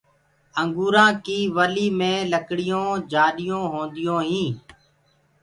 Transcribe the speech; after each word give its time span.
انگوُرآنٚ 0.61 1.21
ڪيٚ 1.25 1.51
ولي 1.55 1.87
مي 1.99 2.13
لڪڙيو 2.31 2.83
جآڏيونٚ 3.11 3.69
هونديونٚ 3.73 4.25
هينٚ۔ 4.29 4.55